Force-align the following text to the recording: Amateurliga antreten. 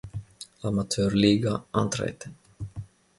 Amateurliga 0.69 1.53
antreten. 1.83 2.33